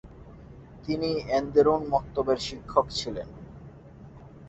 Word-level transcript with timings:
তিনি 0.85 1.09
এন্দেরুন 1.37 1.81
মক্তবের 1.93 2.39
শিক্ষক 2.47 2.85
ছিলেন। 2.99 3.27